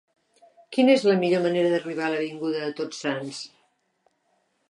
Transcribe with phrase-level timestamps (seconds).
[0.75, 3.45] Quina és la millor manera d'arribar a l'avinguda de Tots Sants?